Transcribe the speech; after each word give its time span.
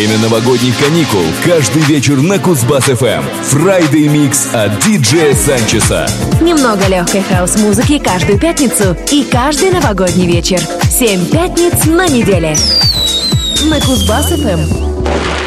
время 0.00 0.16
новогодних 0.16 0.78
каникул 0.78 1.24
каждый 1.44 1.82
вечер 1.82 2.16
на 2.22 2.36
Кузбасс-ФМ. 2.36 3.22
Friday 3.52 4.06
Mix 4.06 4.50
от 4.54 4.82
диджея 4.82 5.34
Санчеса. 5.34 6.06
Немного 6.40 6.86
легкой 6.86 7.22
хаус-музыки 7.22 7.98
каждую 7.98 8.38
пятницу 8.38 8.96
и 9.10 9.24
каждый 9.30 9.70
новогодний 9.72 10.26
вечер. 10.26 10.58
Семь 10.88 11.26
пятниц 11.26 11.84
на 11.84 12.08
неделе. 12.08 12.56
На 13.68 13.76
Кузбасс-ФМ. 13.76 14.60
Новогодний 14.60 15.39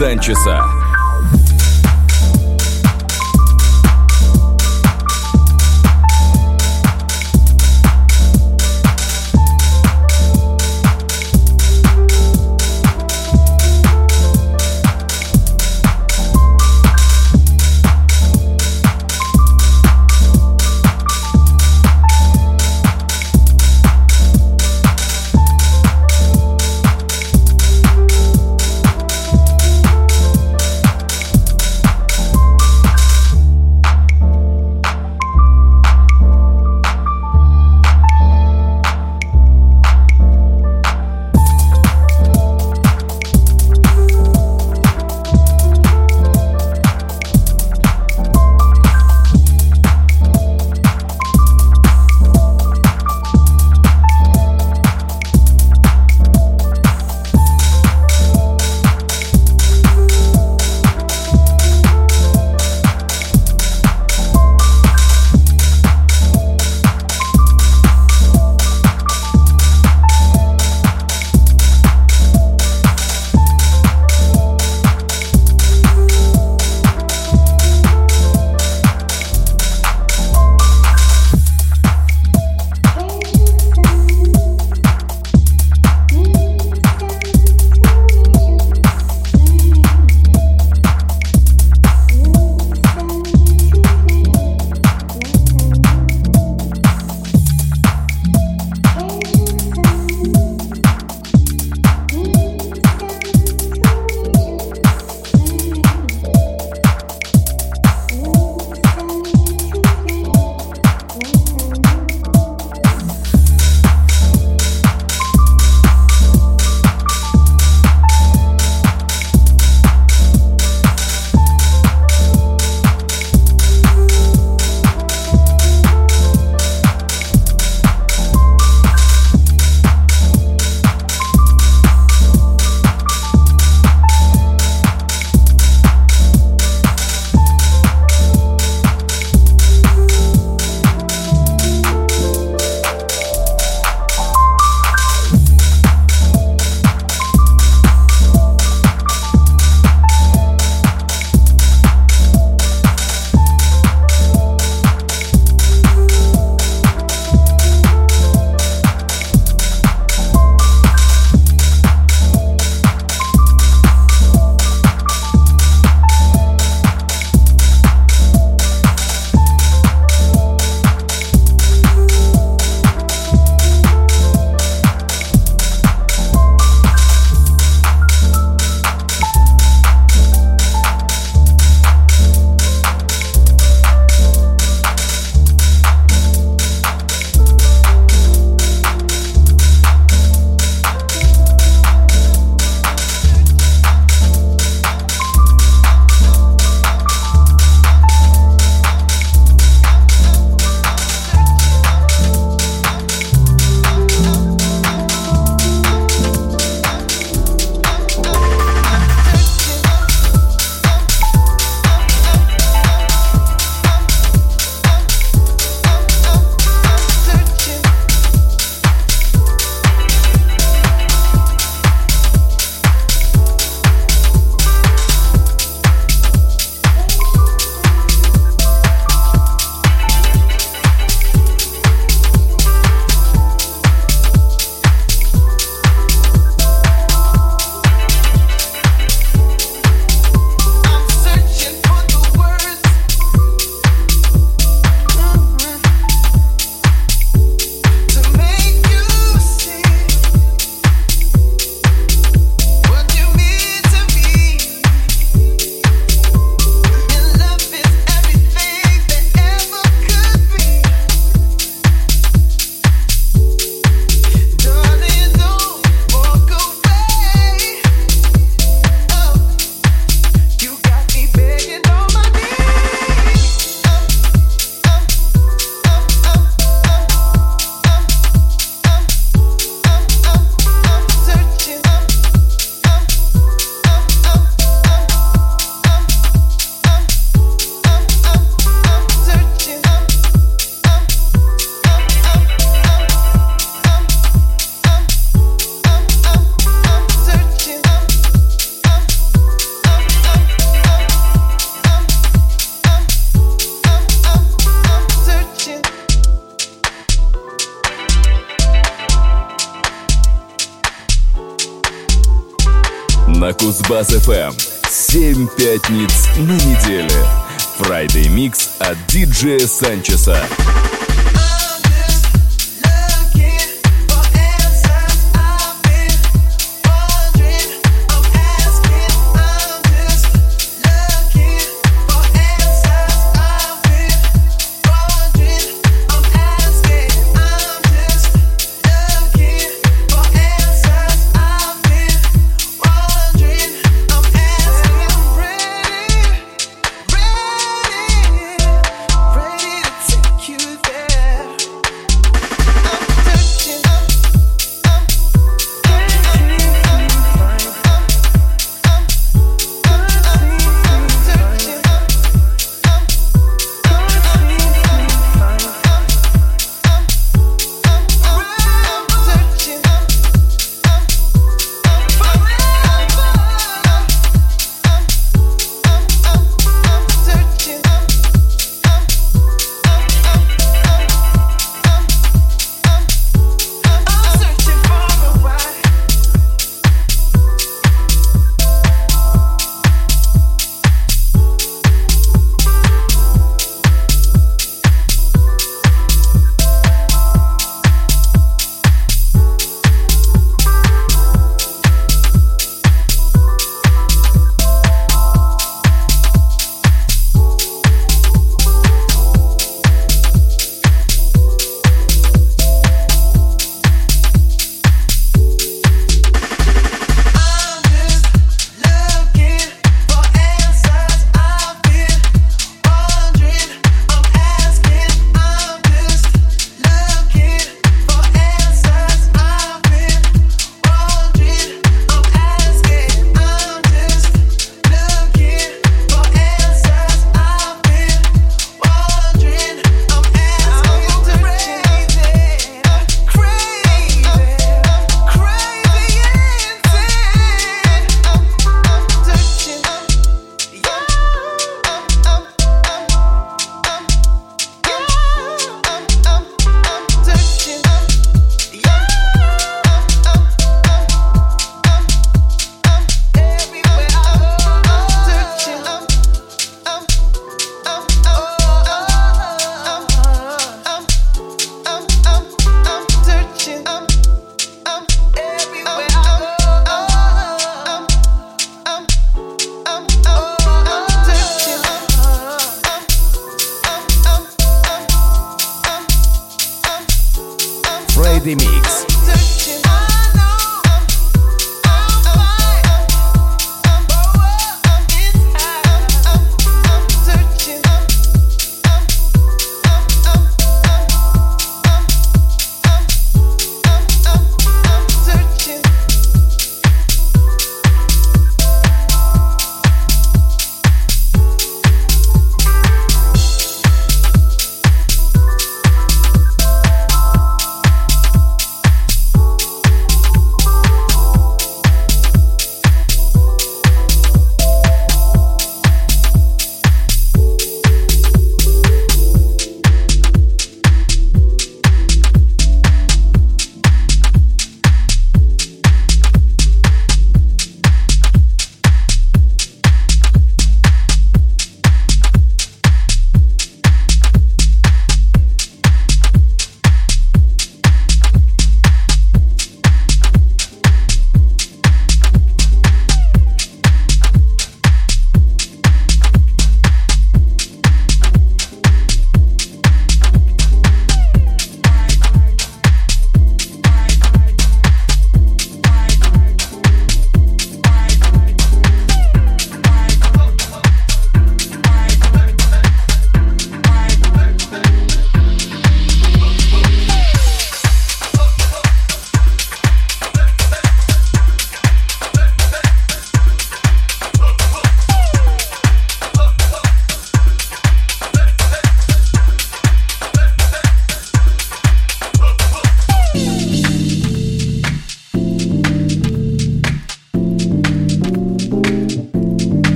Санчеса. 0.00 0.79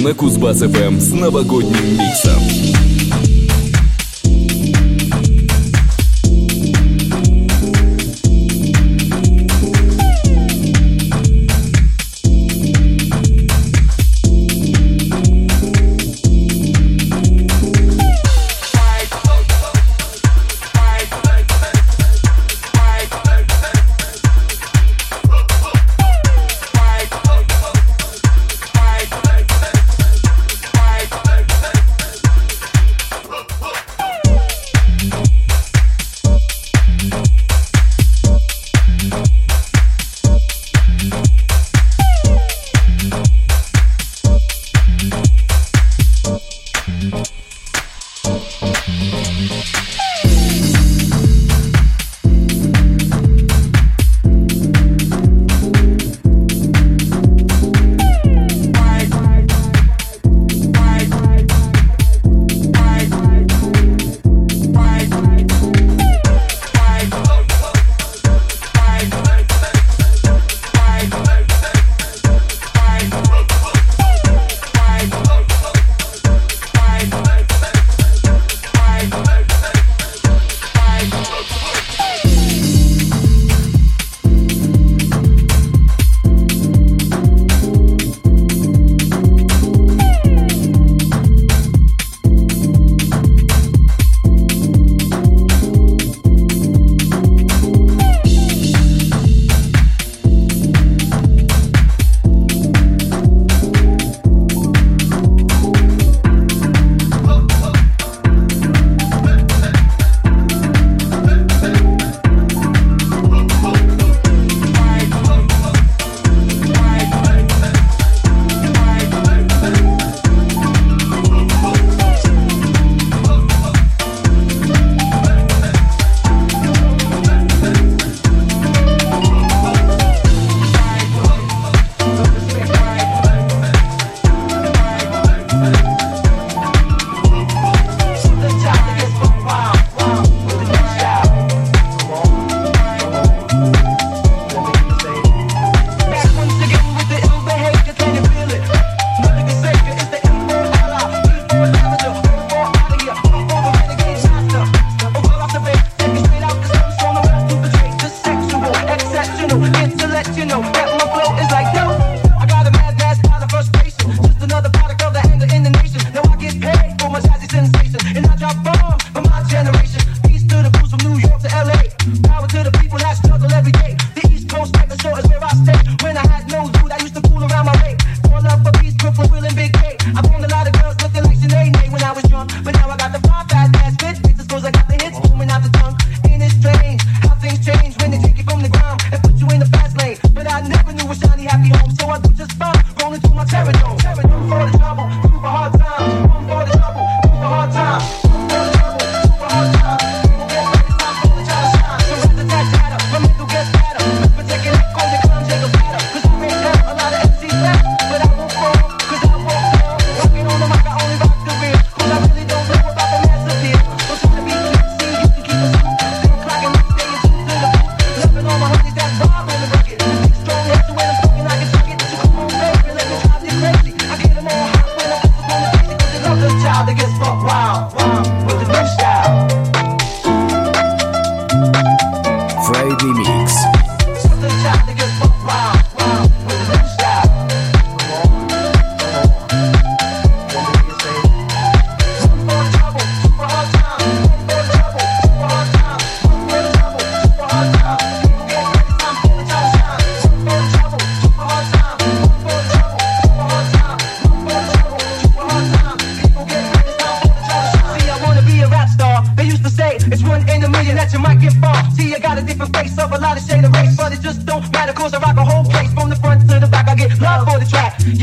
На 0.00 0.14
Кузбасс-ФМ 0.14 0.98
с 0.98 1.12
новогодним 1.12 1.98
миксом. 1.98 3.29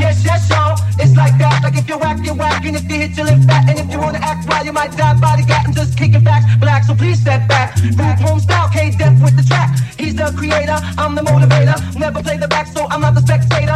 yes, 0.07 0.23
yes, 0.23 0.49
y'all. 0.49 0.75
It's 0.99 1.15
like 1.15 1.37
that, 1.37 1.63
like 1.63 1.77
if 1.77 1.87
you 1.87 1.97
whack, 1.97 2.23
you 2.23 2.33
whack, 2.33 2.65
and 2.65 2.75
if 2.75 2.83
you 2.89 2.97
hit, 2.97 3.17
your 3.17 3.25
lip 3.25 3.43
fat, 3.45 3.69
and 3.69 3.79
if 3.79 3.91
you 3.91 3.99
wanna 3.99 4.19
act 4.19 4.47
wild, 4.47 4.65
you 4.65 4.73
might 4.73 4.95
die 4.95 5.19
by 5.19 5.35
the 5.35 5.43
gap. 5.43 5.67
I'm 5.67 5.73
just 5.73 5.97
kicking 5.97 6.23
facts, 6.23 6.45
black, 6.59 6.83
so 6.83 6.95
please 6.95 7.19
step 7.19 7.47
back. 7.47 7.75
Group 7.75 8.19
home 8.19 8.39
style, 8.39 8.69
K 8.71 8.91
Death 8.97 9.21
with 9.21 9.35
the 9.35 9.43
track. 9.43 9.69
He's 9.97 10.15
the 10.15 10.33
creator, 10.37 10.79
I'm 10.97 11.15
the 11.15 11.21
motivator. 11.21 11.77
Never 11.99 12.21
play 12.23 12.37
the 12.37 12.47
back, 12.47 12.67
so 12.67 12.87
I'm 12.89 13.01
not 13.01 13.15
the 13.15 13.21
spectator. 13.21 13.75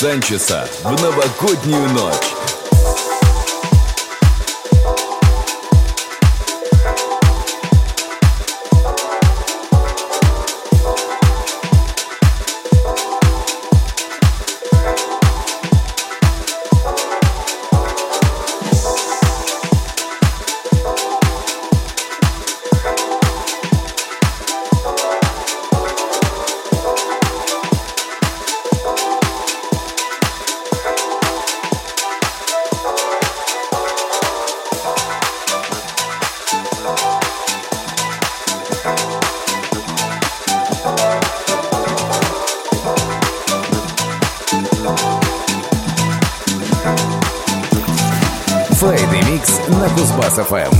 Санчеса 0.00 0.68
в 0.84 1.02
новогоднюю 1.02 1.88
ночь. 1.88 2.37
FM. 50.38 50.77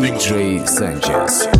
DJ 0.00 0.66
Sanchez. 0.66 1.59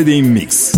Friday 0.00 0.22
Mix. 0.22 0.69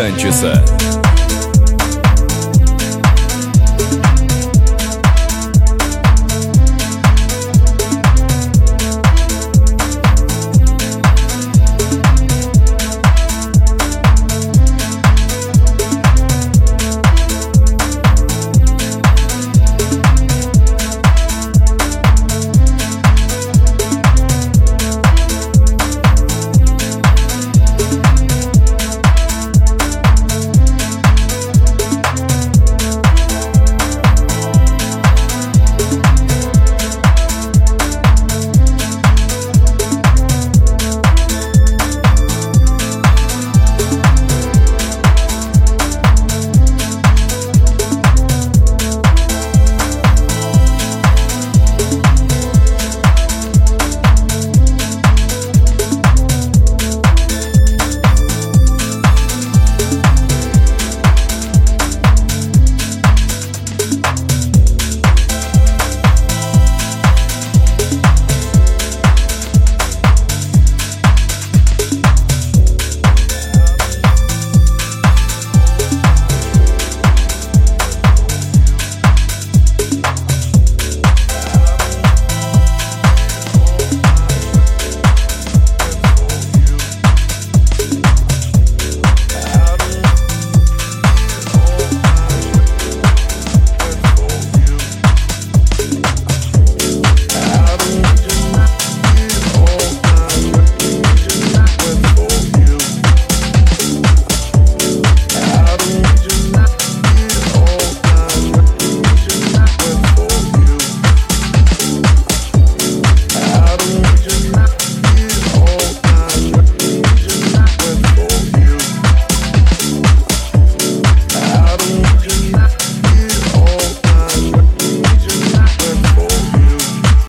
Санчеса. 0.00 0.59